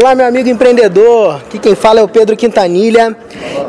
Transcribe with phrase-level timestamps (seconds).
[0.00, 1.34] Olá, meu amigo empreendedor.
[1.34, 3.14] Aqui quem fala é o Pedro Quintanilha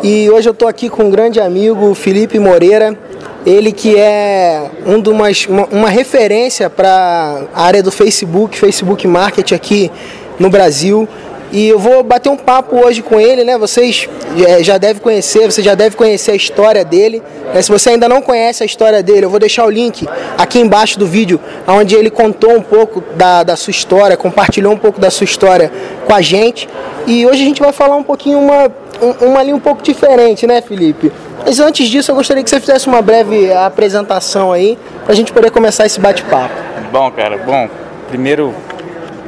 [0.02, 2.98] e hoje eu estou aqui com um grande amigo, Felipe Moreira.
[3.46, 9.06] Ele que é um de umas, uma, uma referência para a área do Facebook, Facebook
[9.10, 9.92] Market aqui
[10.40, 11.06] no Brasil.
[11.52, 13.58] E eu vou bater um papo hoje com ele, né?
[13.58, 14.08] Vocês
[14.48, 17.22] é, já devem conhecer, você já deve conhecer a história dele.
[17.54, 17.62] Né?
[17.62, 20.98] Se você ainda não conhece a história dele, eu vou deixar o link aqui embaixo
[20.98, 25.12] do vídeo, onde ele contou um pouco da, da sua história, compartilhou um pouco da
[25.12, 25.72] sua história
[26.06, 26.70] com a gente.
[27.06, 28.72] E hoje a gente vai falar um pouquinho, uma,
[29.20, 31.12] uma linha um pouco diferente, né, Felipe?
[31.46, 35.34] Mas antes disso, eu gostaria que você fizesse uma breve apresentação aí, para a gente
[35.34, 36.54] poder começar esse bate-papo.
[36.92, 37.68] Bom, cara, bom,
[38.08, 38.54] primeiro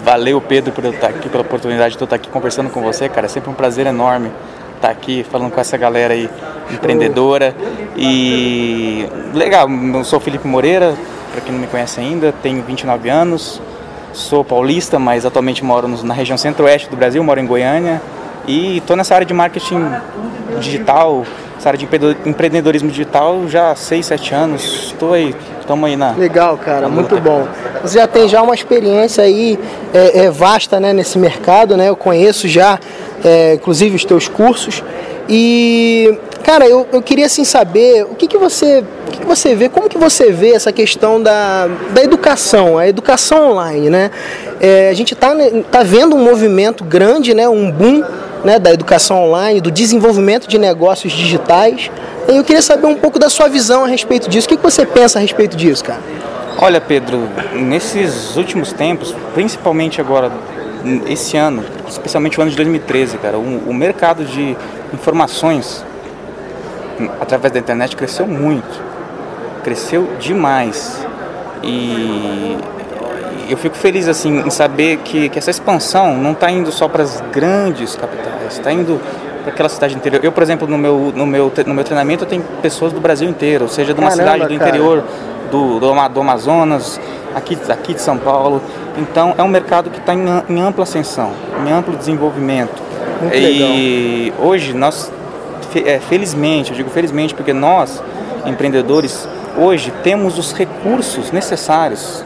[0.04, 3.08] Valeu, Pedro, por eu estar aqui, pela oportunidade de eu estar aqui conversando com você,
[3.08, 3.26] cara.
[3.26, 4.32] É sempre um prazer enorme
[4.76, 6.30] estar aqui falando com essa galera aí
[6.70, 7.56] empreendedora.
[7.96, 10.94] E legal, eu sou Felipe Moreira,
[11.32, 13.62] para quem não me conhece ainda, tenho 29 anos,
[14.12, 18.02] sou paulista, mas atualmente moro na região centro-oeste do Brasil, moro em Goiânia
[18.46, 19.90] e estou nessa área de marketing
[20.60, 21.26] digital,
[21.64, 21.88] essa área de
[22.30, 24.88] empreendedorismo digital já há 6, 7 anos.
[24.88, 26.12] Estou aí, estamos aí na.
[26.12, 27.48] Legal, cara, muito bom.
[27.82, 29.58] Você já tem já uma experiência aí
[29.94, 31.88] é, é, vasta né, nesse mercado, né?
[31.88, 32.78] Eu conheço já,
[33.24, 34.84] é, inclusive, os teus cursos.
[35.30, 39.56] E, cara, eu, eu queria assim saber o que, que você o que, que você
[39.56, 44.12] vê, como que você vê essa questão da, da educação, a educação online, né?
[44.60, 45.34] É, a gente está
[45.72, 48.04] tá vendo um movimento grande, né, um boom
[48.44, 51.90] né, da educação online, do desenvolvimento de negócios digitais.
[52.28, 54.48] E eu queria saber um pouco da sua visão a respeito disso.
[54.48, 56.02] O que, você pensa a respeito disso, cara?
[56.58, 60.32] Olha, Pedro, nesses últimos tempos, principalmente agora,
[61.08, 64.56] esse ano, especialmente o ano de 2013, cara, o, o mercado de
[64.94, 65.84] informações
[67.20, 68.82] através da internet cresceu muito.
[69.64, 71.06] Cresceu demais.
[71.64, 72.58] E
[73.50, 77.04] eu fico feliz assim em saber que, que essa expansão não está indo só para
[77.04, 79.00] as grandes capitais, está indo
[79.44, 80.24] para aquela cidade interior.
[80.24, 83.30] Eu, por exemplo, no meu, no meu, no meu treinamento eu tenho pessoas do Brasil
[83.30, 84.70] inteiro, ou seja, de uma Caramba, cidade do cara.
[84.70, 85.04] interior
[85.52, 87.00] do, do, do, Amazonas,
[87.36, 88.62] aqui, aqui de São Paulo.
[88.98, 91.32] Então é um mercado que está em, em, ampla ascensão,
[91.66, 92.82] em amplo desenvolvimento.
[93.22, 94.48] Muito e legal.
[94.48, 95.12] hoje nós,
[95.86, 98.02] é, felizmente, eu digo felizmente porque nós,
[98.46, 99.28] empreendedores,
[99.58, 102.24] hoje temos os recursos necessários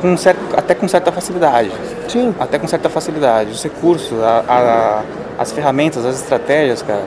[0.00, 1.70] com certo, até com certa facilidade.
[2.08, 2.34] Sim.
[2.38, 3.50] Até com certa facilidade.
[3.50, 5.02] Os recursos, a, a,
[5.38, 7.02] as ferramentas, as estratégias, cara.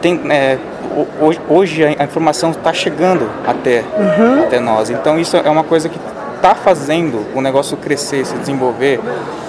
[0.00, 0.58] Tem, é,
[1.20, 4.42] hoje, hoje a informação está chegando até, uhum.
[4.42, 4.90] até nós.
[4.90, 5.98] Então isso é uma coisa que
[6.36, 9.00] está fazendo o negócio crescer, se desenvolver,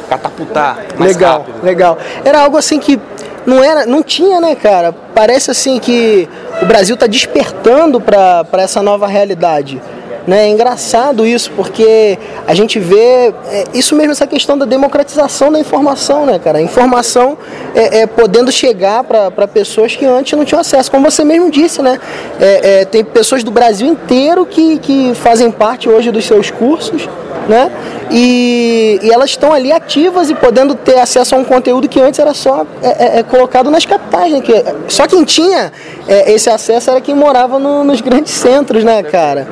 [0.08, 1.64] catapultar mais legal, rápido.
[1.64, 1.98] Legal.
[2.24, 3.00] Era algo assim que
[3.46, 4.94] não era, não tinha, né, cara?
[5.14, 6.30] Parece assim que
[6.62, 9.82] o Brasil está despertando para essa nova realidade.
[10.26, 10.46] Né?
[10.46, 12.18] É engraçado isso, porque
[12.48, 16.60] a gente vê é, isso mesmo, essa questão da democratização da informação, né, cara?
[16.60, 17.38] A informação
[17.76, 20.90] é, é podendo chegar para pessoas que antes não tinham acesso.
[20.90, 22.00] Como você mesmo disse, né?
[22.40, 27.10] É, é, tem pessoas do Brasil inteiro que, que fazem parte hoje dos seus cursos,
[27.50, 27.70] né?
[28.10, 32.18] E, e elas estão ali ativas e podendo ter acesso a um conteúdo que antes
[32.18, 34.40] era só é, é, colocado nas capitais, né?
[34.40, 34.54] Que,
[34.88, 35.74] só quem tinha
[36.08, 39.48] esse acesso era quem morava no, nos grandes centros, né, cara?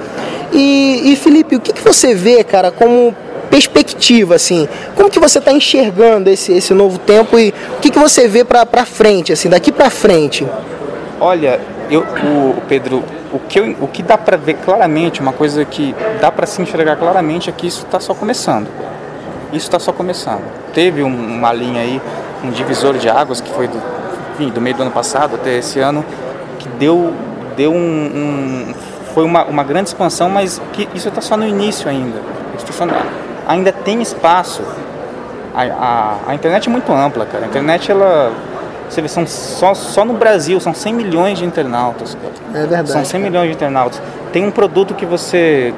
[0.52, 3.16] E, e Felipe, o que, que você vê, cara, como
[3.50, 8.00] perspectiva, assim, como que você está enxergando esse, esse novo tempo e o que, que
[8.00, 10.48] você vê para frente, assim, daqui para frente?
[11.20, 15.66] Olha, eu, o Pedro, o que, eu, o que dá para ver claramente, uma coisa
[15.66, 18.68] que dá para se enxergar claramente é que isso está só começando.
[19.52, 20.44] Isso está só começando.
[20.74, 22.02] Teve um, uma linha aí,
[22.44, 23.78] um divisor de águas que foi do,
[24.34, 26.06] enfim, do meio do ano passado até esse ano,
[26.58, 27.14] que deu,
[27.58, 28.74] deu um, um
[29.14, 32.20] foi uma, uma grande expansão, mas que isso está só no início ainda.
[32.72, 32.86] Só,
[33.48, 34.64] ainda tem espaço.
[35.54, 37.46] A, a, a, internet é muito ampla, cara.
[37.46, 38.32] A internet, ela.
[38.90, 42.16] Você vê, são só, só no Brasil são 100 milhões de internautas.
[42.16, 42.64] Cara.
[42.64, 42.92] É verdade.
[42.92, 43.30] São 100 cara.
[43.30, 44.02] milhões de internautas.
[44.34, 45.74] Tem um produto que você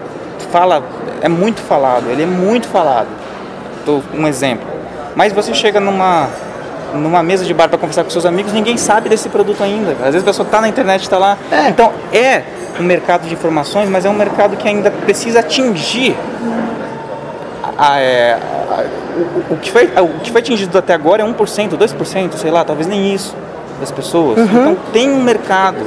[0.52, 0.84] fala,
[1.22, 3.08] é muito falado, ele é muito falado.
[3.86, 4.68] Tô, um exemplo.
[5.16, 6.28] Mas você chega numa
[6.94, 9.92] numa mesa de bar para conversar com seus amigos, ninguém sabe desse produto ainda.
[9.94, 11.38] Às vezes a pessoa está na internet, está lá.
[11.52, 11.70] É.
[11.70, 12.44] Então é
[12.80, 16.16] um mercado de informações, mas é um mercado que ainda precisa atingir
[17.78, 18.86] a, é, a,
[19.50, 22.64] o, o, que foi, o que foi atingido até agora é 1%, 2%, sei lá,
[22.64, 23.36] talvez nem isso
[23.80, 24.38] das pessoas.
[24.38, 24.46] Uhum.
[24.46, 25.86] Então tem um mercado,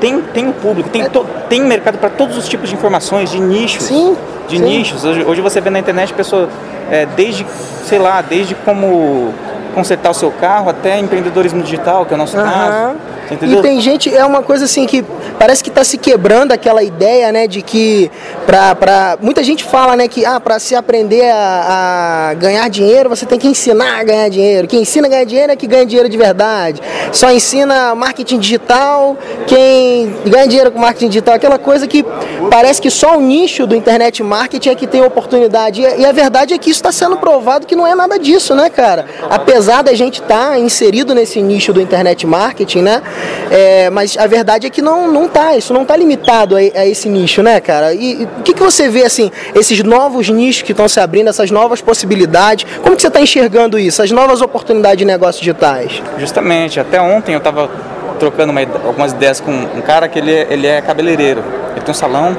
[0.00, 3.40] tem, tem um público, tem, to, tem mercado para todos os tipos de informações, de
[3.40, 3.84] nichos.
[3.84, 4.16] Sim.
[4.48, 4.64] De sim.
[4.64, 5.04] nichos.
[5.04, 6.48] Hoje, hoje, você vê na internet pessoas,
[6.90, 7.46] é, desde,
[7.84, 9.32] sei lá, desde como
[9.74, 12.44] consertar o seu carro até empreendedorismo digital, que é o nosso uhum.
[12.44, 12.96] caso.
[13.42, 15.04] E tem gente, é uma coisa assim que
[15.38, 18.10] parece que está se quebrando aquela ideia, né, de que
[18.46, 23.08] para pra muita gente fala, né, que ah, para se aprender a, a, ganhar dinheiro,
[23.08, 24.66] você tem que ensinar a ganhar dinheiro.
[24.66, 26.80] Quem ensina a ganhar dinheiro é que ganha dinheiro de verdade.
[27.12, 29.16] Só ensina marketing digital,
[29.46, 32.04] quem ganha dinheiro com marketing digital, aquela coisa que
[32.50, 35.82] parece que só o nicho do internet marketing é que tem oportunidade.
[35.82, 38.54] E, e a verdade é que isso está sendo provado que não é nada disso,
[38.54, 39.06] né, cara?
[39.28, 43.02] Apesar da gente estar tá inserido nesse nicho do internet marketing, né?
[43.50, 46.86] É, mas a verdade é que não, não tá, isso não tá limitado a, a
[46.86, 47.94] esse nicho, né, cara?
[47.94, 51.50] E, o que, que você vê, assim, esses novos nichos que estão se abrindo, essas
[51.50, 56.02] novas possibilidades, como que você está enxergando isso, as novas oportunidades de negócios digitais?
[56.18, 57.70] Justamente, até ontem eu estava
[58.18, 61.42] trocando uma, algumas ideias com um cara que ele, ele é cabeleireiro,
[61.72, 62.36] ele tem um salão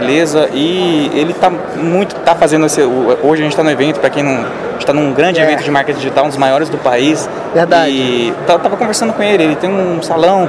[0.00, 4.10] beleza e ele tá muito tá fazendo esse hoje a gente está no evento para
[4.10, 4.44] quem não
[4.78, 5.44] está num grande é.
[5.44, 9.42] evento de marketing digital um dos maiores do país verdade e tava conversando com ele
[9.42, 10.48] ele tem um salão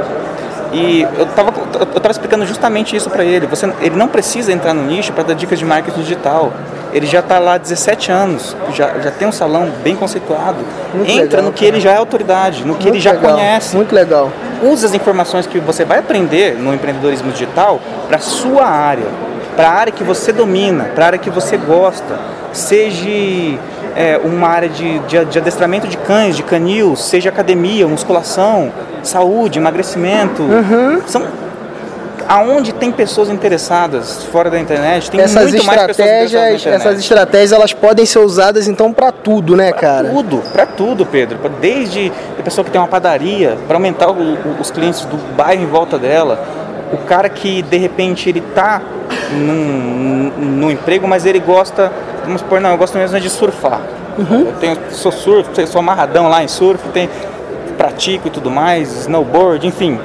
[0.74, 3.48] e eu estava eu tava explicando justamente isso para ele.
[3.48, 6.52] Você, ele não precisa entrar no nicho para dar dicas de marketing digital.
[6.94, 10.58] Ele já está lá há 17 anos, já, já tem um salão bem conceituado.
[10.94, 11.76] Muito Entra legal, no que cara.
[11.76, 13.34] ele já é autoridade, no que Muito ele já legal.
[13.34, 13.76] conhece.
[13.76, 14.32] Muito legal.
[14.64, 19.06] Use as informações que você vai aprender no empreendedorismo digital para sua área,
[19.58, 22.20] para a área que você domina, para a área que você gosta.
[22.54, 23.10] Seja
[23.96, 28.72] é, uma área de, de, de, adestramento de cães, de canil, seja academia, musculação,
[29.02, 30.44] saúde, emagrecimento.
[30.44, 31.02] Uhum.
[31.08, 31.24] São
[32.28, 37.00] aonde tem pessoas interessadas fora da internet, tem essas muito mais pessoas interessadas na Essas
[37.00, 40.10] estratégias elas podem ser usadas então para tudo, né, pra cara?
[40.10, 41.40] Tudo, para tudo, Pedro.
[41.62, 45.64] Desde a pessoa que tem uma padaria, para aumentar o, o, os clientes do bairro
[45.64, 48.82] em volta dela, o cara que de repente ele tá
[49.32, 51.92] num, num emprego, mas ele gosta,
[52.24, 53.82] vamos supor, não, eu gosto mesmo de surfar.
[54.18, 54.48] Uhum.
[54.48, 57.10] Eu tenho, sou surf, sou amarradão lá em surf, tem,
[57.78, 60.00] pratico e tudo mais, snowboard, enfim.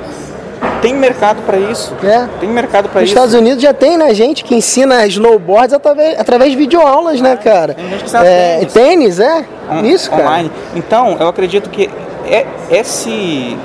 [0.81, 1.95] Tem mercado para isso.
[2.05, 2.29] É.
[2.41, 3.15] Tem mercado para isso.
[3.15, 7.37] Nos Estados Unidos já tem, né, gente que ensina snowboards através, através de videoaulas, né,
[7.37, 7.75] cara?
[7.75, 8.73] Tem gente que é, tênis.
[8.73, 9.45] tênis, é?
[9.71, 10.25] On, isso, cara.
[10.25, 10.51] Online.
[10.75, 11.89] Então, eu acredito que
[12.27, 13.57] é, esse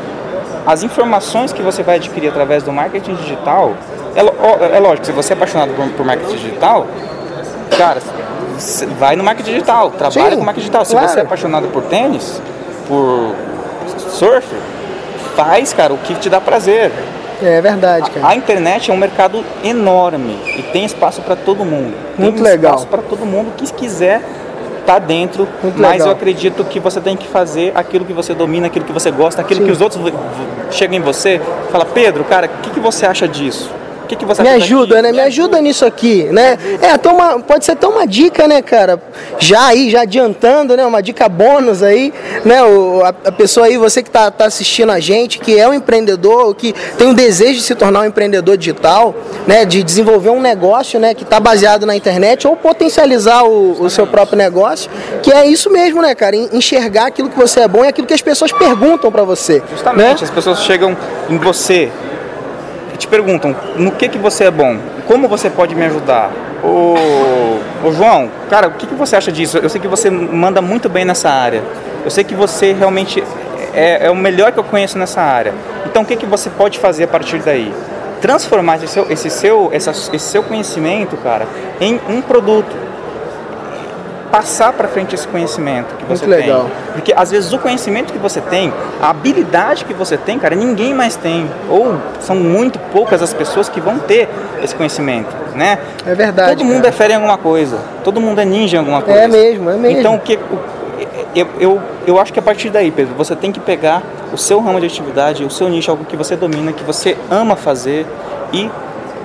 [0.68, 3.74] as informações que você vai adquirir através do marketing digital,
[4.14, 6.86] é, é lógico, se você é apaixonado por, por marketing digital,
[7.78, 8.02] cara,
[9.00, 10.84] vai no marketing digital, trabalha Sim, com marketing digital.
[10.84, 11.08] Se claro.
[11.08, 12.42] você é apaixonado por tênis,
[12.86, 13.34] por
[14.10, 14.46] surf,
[15.38, 16.92] faz, cara, o que te dá prazer.
[17.42, 18.26] É verdade, cara.
[18.26, 21.96] A, a internet é um mercado enorme e tem espaço para todo mundo.
[22.18, 22.74] Muito tem legal.
[22.74, 24.22] espaço para todo mundo que quiser
[24.88, 26.08] tá dentro, Muito mas legal.
[26.08, 29.42] eu acredito que você tem que fazer aquilo que você domina, aquilo que você gosta,
[29.42, 29.66] aquilo Sim.
[29.66, 30.02] que os outros
[30.72, 33.70] chegam em você, fala, Pedro, cara, o que, que você acha disso?
[34.08, 35.12] O que, que você Me ajuda, né?
[35.12, 36.58] Me, ajuda, nisso aqui, né?
[36.82, 39.02] É, até uma, pode ser até uma dica, né, cara?
[39.38, 40.86] Já aí, já adiantando, né?
[40.86, 42.14] Uma dica bônus aí,
[42.46, 42.64] né?
[42.64, 45.74] O, a, a pessoa aí, você que está tá assistindo a gente, que é um
[45.74, 49.14] empreendedor, que tem um desejo de se tornar um empreendedor digital,
[49.46, 49.66] né?
[49.66, 51.14] De desenvolver um negócio, né?
[51.14, 54.90] Que está baseado na internet ou potencializar o, o, seu próprio negócio,
[55.22, 56.34] que é isso mesmo, né, cara?
[56.34, 59.62] Enxergar aquilo que você é bom e aquilo que as pessoas perguntam para você.
[59.70, 60.24] Justamente, né?
[60.24, 60.96] as pessoas chegam
[61.30, 61.92] em você
[62.98, 64.78] te perguntam no que, que você é bom,
[65.08, 66.32] como você pode me ajudar.
[66.64, 66.96] Ô,
[67.88, 69.58] ô João, cara, o que, que você acha disso?
[69.58, 71.64] Eu sei que você manda muito bem nessa área.
[72.04, 73.24] Eu sei que você realmente
[73.74, 75.54] é, é o melhor que eu conheço nessa área.
[75.86, 77.74] Então o que, que você pode fazer a partir daí?
[78.22, 81.48] Transformar esse seu, esse seu, essa, esse seu conhecimento, cara,
[81.80, 82.76] em um produto
[84.38, 86.48] passar para frente esse conhecimento que você Muito tem.
[86.48, 86.70] Legal.
[86.94, 90.94] Porque às vezes o conhecimento que você tem, a habilidade que você tem, cara, ninguém
[90.94, 91.50] mais tem.
[91.68, 94.30] Ou são muito poucas as pessoas que vão ter
[94.64, 95.80] esse conhecimento, né?
[96.06, 96.56] É verdade.
[96.56, 96.90] Todo mundo cara.
[96.90, 97.80] é fera em alguma coisa.
[98.04, 99.22] Todo mundo é ninja em alguma coisa.
[99.22, 100.00] É mesmo, é mesmo.
[100.00, 100.38] Então o que
[101.34, 104.60] eu, eu, eu acho que a partir daí, Pedro, você tem que pegar o seu
[104.60, 108.06] ramo de atividade, o seu nicho, algo que você domina, que você ama fazer
[108.54, 108.70] e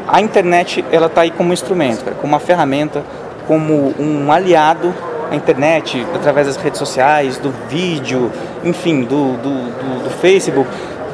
[0.09, 3.03] a internet ela está aí como instrumento, cara, como uma ferramenta
[3.47, 4.95] como um aliado
[5.31, 8.31] à internet, através das redes sociais, do vídeo,
[8.65, 10.69] enfim, do, do, do, do Facebook,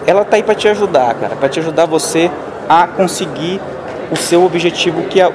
[0.06, 2.30] ela tá aí para te ajudar, cara, para te ajudar você
[2.68, 3.61] a conseguir
[4.11, 5.30] o seu objetivo que é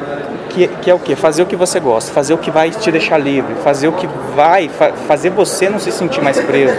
[0.54, 1.16] que, que, é o que?
[1.16, 4.08] Fazer o que você gosta, fazer o que vai te deixar livre, fazer o que
[4.36, 6.76] vai fa fazer você não se sentir mais preso,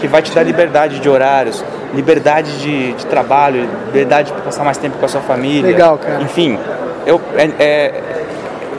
[0.00, 4.78] que vai te dar liberdade de horários, liberdade de, de trabalho, liberdade de passar mais
[4.78, 5.70] tempo com a sua família.
[5.70, 6.22] Legal, cara.
[6.22, 6.58] Enfim,
[7.06, 8.23] eu, é, é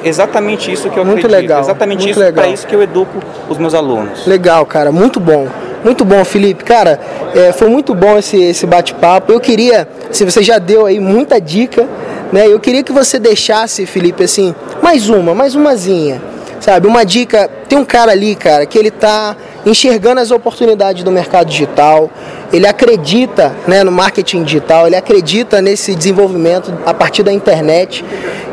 [0.06, 1.42] exatamente isso que eu muito acredito.
[1.42, 3.20] Legal, exatamente muito isso para isso que eu educo
[3.50, 4.26] os meus alunos.
[4.26, 5.48] Legal, cara, muito bom.
[5.84, 6.64] Muito bom, Felipe.
[6.64, 7.00] Cara,
[7.36, 9.32] é, foi muito bom esse, esse bate-papo.
[9.32, 11.88] Eu queria, se você já deu aí muita dica,
[12.32, 12.48] né?
[12.48, 16.22] Eu queria que você deixasse, Felipe, assim, mais uma, mais umazinha.
[16.60, 19.36] Sabe, uma dica, tem um cara ali, cara, que ele tá
[19.66, 22.10] enxergando as oportunidades do mercado digital,
[22.52, 28.04] ele acredita né, no marketing digital, ele acredita nesse desenvolvimento a partir da internet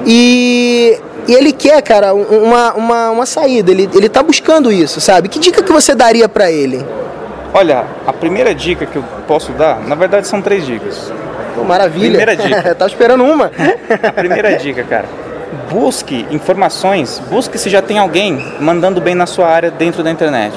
[0.05, 5.29] e, e ele quer, cara, uma, uma, uma saída, ele, ele tá buscando isso, sabe?
[5.29, 6.85] Que dica que você daria para ele?
[7.55, 11.13] Olha, a primeira dica que eu posso dar, na verdade são três dicas.
[11.67, 12.17] maravilha.
[12.19, 12.75] Primeira dica.
[12.75, 13.51] tá esperando uma.
[14.03, 15.05] a primeira dica, cara.
[15.71, 20.57] Busque informações, busque se já tem alguém mandando bem na sua área dentro da internet.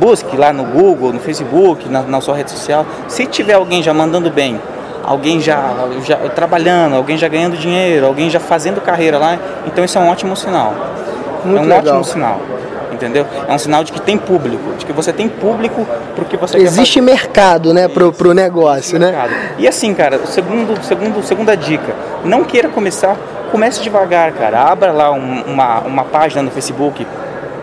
[0.00, 2.84] Busque lá no Google, no Facebook, na, na sua rede social.
[3.06, 4.60] Se tiver alguém já mandando bem,
[5.02, 9.98] alguém já, já trabalhando, alguém já ganhando dinheiro, alguém já fazendo carreira lá, então isso
[9.98, 10.74] é um ótimo sinal.
[11.44, 11.78] Muito é um legal.
[11.78, 12.40] ótimo sinal
[13.02, 13.26] entendeu?
[13.48, 17.00] É um sinal de que tem público, de que você tem público porque você Existe
[17.00, 19.06] mercado, né, pro, pro negócio, né?
[19.06, 19.32] Mercado.
[19.58, 21.94] E assim, cara, segundo, segundo, segunda dica,
[22.24, 23.16] não queira começar,
[23.50, 24.60] comece devagar, cara.
[24.62, 27.06] Abra lá um, uma, uma página no Facebook,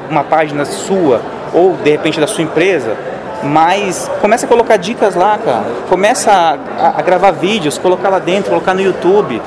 [0.09, 1.21] uma página sua,
[1.53, 2.95] ou de repente da sua empresa,
[3.43, 5.65] mas começa a colocar dicas lá, cara.
[5.87, 9.41] Começa a, a, gravar vídeos, colocar lá dentro, colocar no YouTube.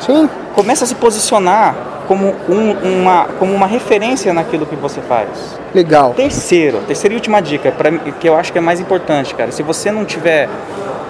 [0.00, 0.28] Sim.
[0.54, 1.74] Começa a se posicionar
[2.06, 5.28] como, um, uma, como uma referência naquilo que você faz.
[5.74, 6.12] Legal.
[6.14, 9.50] Terceiro, terceira e última dica, pra, que eu acho que é mais importante, cara.
[9.50, 10.48] Se você não tiver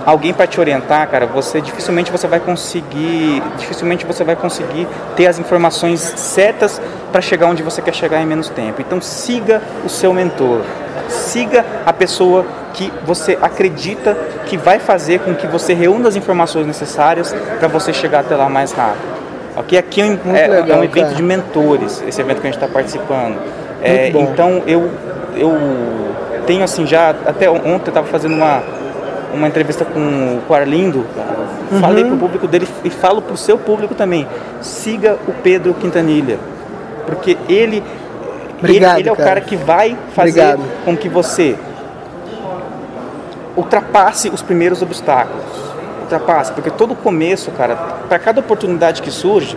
[0.05, 4.87] alguém para te orientar, cara, você dificilmente você vai conseguir, dificilmente você vai conseguir
[5.17, 8.81] ter as informações certas para chegar onde você quer chegar em menos tempo.
[8.81, 10.62] Então siga o seu mentor,
[11.09, 12.45] siga a pessoa
[12.75, 17.93] que você acredita que vai fazer com que você reúna as informações necessárias para você
[17.93, 19.13] chegar até lá mais rápido.
[19.57, 21.15] Ok, aqui é, é, legal, é um evento cara.
[21.15, 23.37] de mentores, esse evento que a gente está participando.
[23.83, 24.91] É, então eu
[25.37, 25.55] eu
[26.47, 28.63] tenho assim já até ontem eu estava fazendo uma
[29.35, 31.07] uma entrevista com, com o Arlindo,
[31.71, 31.81] uhum.
[31.81, 34.27] falei para o público dele e falo para o seu público também,
[34.61, 36.39] siga o Pedro Quintanilha,
[37.07, 37.83] porque ele,
[38.62, 39.28] Obrigado, ele, ele, é o cara.
[39.28, 40.85] cara que vai fazer Obrigado.
[40.85, 41.57] com que você
[43.57, 45.45] ultrapasse os primeiros obstáculos,
[46.00, 47.76] ultrapasse, porque todo começo, cara,
[48.09, 49.57] para cada oportunidade que surge,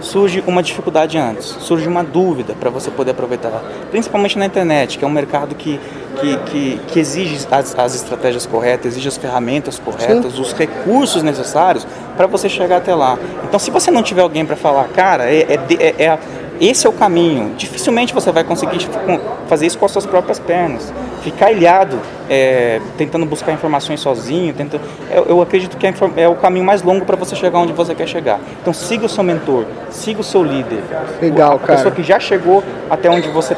[0.00, 5.04] surge uma dificuldade antes, surge uma dúvida para você poder aproveitar, principalmente na internet, que
[5.04, 5.80] é um mercado que,
[6.20, 10.42] que, que, que exige as, as, estratégias corretas, exige as ferramentas corretas, Sim.
[10.42, 13.18] os recursos necessários para você chegar até lá.
[13.44, 16.18] Então, se você não tiver alguém para falar, cara, é, é, é, é
[16.60, 17.54] esse é o caminho.
[17.56, 18.86] Dificilmente você vai conseguir
[19.48, 20.92] fazer isso com as suas próprias pernas.
[21.22, 26.34] Ficar ilhado, é, tentando buscar informações sozinho, tentando, eu, eu acredito que é, é, o
[26.34, 28.38] caminho mais longo para você chegar onde você quer chegar.
[28.60, 30.82] Então siga o seu mentor, siga o seu líder.
[31.20, 31.76] Legal, a cara.
[31.76, 33.56] pessoa que já chegou até onde você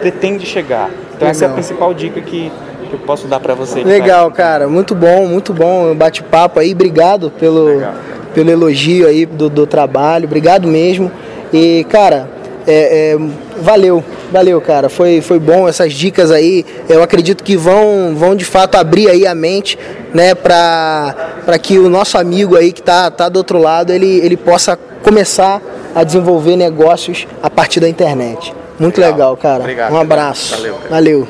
[0.00, 0.90] pretende chegar.
[0.90, 1.30] Então Legal.
[1.30, 2.50] essa é a principal dica que,
[2.88, 3.82] que eu posso dar para você.
[3.82, 4.68] Legal, cara.
[4.68, 5.94] Muito bom, muito bom.
[5.94, 6.72] Bate-papo aí.
[6.72, 7.80] Obrigado pelo,
[8.34, 10.26] pelo elogio aí do, do trabalho.
[10.26, 11.10] Obrigado mesmo.
[11.52, 12.28] E, cara,
[12.66, 13.18] é, é,
[13.60, 14.88] valeu, valeu, cara.
[14.88, 16.66] Foi, foi bom essas dicas aí.
[16.88, 19.78] Eu acredito que vão, vão de fato abrir aí a mente,
[20.12, 24.36] né, para que o nosso amigo aí que tá, tá do outro lado, ele, ele
[24.36, 25.62] possa começar
[25.94, 28.54] a desenvolver negócios a partir da internet.
[28.78, 29.60] Muito legal, legal cara.
[29.60, 30.56] Obrigado, um abraço.
[30.56, 30.74] Valeu.
[30.74, 30.88] Cara.
[30.90, 31.28] Valeu.